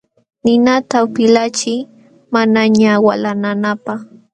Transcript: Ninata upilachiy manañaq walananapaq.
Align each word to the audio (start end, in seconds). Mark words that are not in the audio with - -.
Ninata 0.43 0.97
upilachiy 1.07 1.79
manañaq 2.33 2.99
walananapaq. 3.07 3.99